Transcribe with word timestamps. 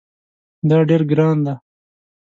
دا 0.69 0.77
ډیر 0.89 1.01
ګران 1.09 1.37
دی 1.45 1.55